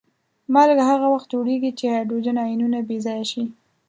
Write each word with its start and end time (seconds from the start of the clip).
مالګه 0.53 0.83
هغه 0.91 1.07
وخت 1.13 1.27
جوړیږي 1.33 1.71
چې 1.79 1.85
هایدروجن 1.93 2.37
آیونونه 2.45 2.79
بې 2.87 2.97
ځایه 3.05 3.25
شي. 3.31 3.43